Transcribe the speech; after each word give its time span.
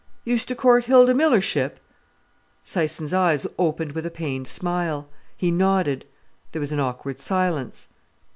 "Used 0.25 0.47
to 0.47 0.55
court 0.55 0.85
Hilda 0.85 1.13
Millership?" 1.13 1.73
Syson's 2.63 3.13
eyes 3.13 3.45
opened 3.59 3.91
with 3.91 4.03
a 4.03 4.09
pained 4.09 4.47
smile. 4.47 5.07
He 5.37 5.51
nodded. 5.51 6.05
There 6.53 6.59
was 6.59 6.71
an 6.71 6.79
awkward 6.79 7.19
silence. 7.19 7.87